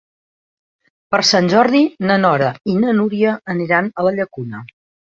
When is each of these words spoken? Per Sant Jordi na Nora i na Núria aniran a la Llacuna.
Per 1.15 1.19
Sant 1.33 1.51
Jordi 1.53 1.83
na 2.13 2.19
Nora 2.23 2.49
i 2.75 2.81
na 2.87 2.99
Núria 3.03 3.39
aniran 3.57 3.95
a 3.99 4.11
la 4.11 4.19
Llacuna. 4.21 4.69